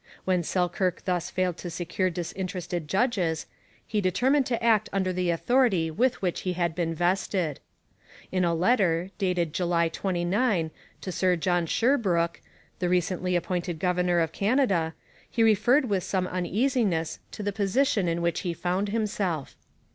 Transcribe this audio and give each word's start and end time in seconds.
When 0.25 0.41
Selkirk 0.41 1.03
thus 1.05 1.29
failed 1.29 1.57
to 1.57 1.69
secure 1.69 2.09
disinterested 2.09 2.87
judges, 2.87 3.45
he 3.85 4.01
determined 4.01 4.47
to 4.47 4.63
act 4.63 4.89
under 4.91 5.13
the 5.13 5.29
authority 5.29 5.91
with 5.91 6.23
which 6.23 6.39
he 6.39 6.53
had 6.53 6.73
been 6.73 6.95
vested. 6.95 7.59
In 8.31 8.43
a 8.43 8.55
letter, 8.55 9.11
dated 9.19 9.53
July 9.53 9.89
29, 9.89 10.71
to 11.01 11.11
Sir 11.11 11.35
John 11.35 11.67
Sherbrooke, 11.67 12.41
the 12.79 12.89
recently 12.89 13.35
appointed 13.35 13.77
governor 13.77 14.21
of 14.21 14.31
Canada, 14.31 14.95
he 15.29 15.43
referred 15.43 15.85
with 15.85 16.03
some 16.03 16.25
uneasiness 16.25 17.19
to 17.29 17.43
the 17.43 17.53
position 17.53 18.07
in 18.07 18.23
which 18.23 18.39
he 18.39 18.55
found 18.55 18.89
himself. 18.89 19.55